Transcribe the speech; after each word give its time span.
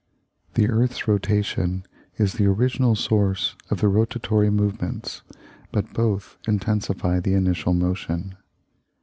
The 0.55 0.67
earth's 0.67 1.07
rotation 1.07 1.83
is 2.17 2.33
the 2.33 2.47
original 2.47 2.95
source 2.95 3.55
of 3.69 3.81
the 3.81 3.87
rotatory 3.87 4.49
movements, 4.49 5.21
but 5.71 5.93
both 5.93 6.39
intensify 6.47 7.19
the 7.19 7.35
initial 7.35 7.75
motion. 7.75 8.35